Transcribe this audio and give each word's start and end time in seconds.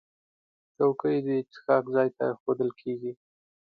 چوکۍ 0.75 1.15
د 1.25 1.27
څښاک 1.51 1.85
ځای 1.95 2.09
ته 2.15 2.23
ایښودل 2.29 2.69
کېږي. 2.79 3.11